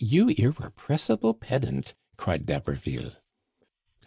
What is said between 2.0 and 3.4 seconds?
cried D'Haberville.